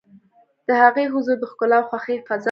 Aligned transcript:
د 0.67 0.69
هغې 0.81 1.03
حضور 1.13 1.37
د 1.39 1.43
ښکلا 1.51 1.77
او 1.81 1.87
خوښۍ 1.89 2.17
فضا 2.19 2.23
خپروي. 2.27 2.39